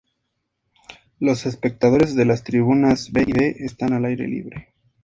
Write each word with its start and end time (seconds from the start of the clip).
Los 1.19 1.45
espectadores 1.45 2.15
de 2.15 2.25
las 2.25 2.43
tribunas 2.43 3.11
B 3.11 3.23
y 3.27 3.31
D 3.33 3.55
están 3.59 3.93
al 3.93 4.05
aire 4.05 4.27
libre. 4.27 4.73